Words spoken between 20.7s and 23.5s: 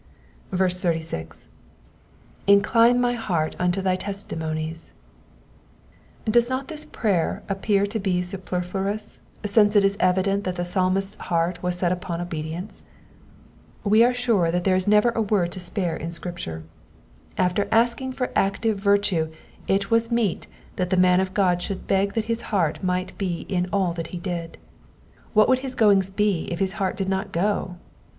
that the man of God should beg that his heart might be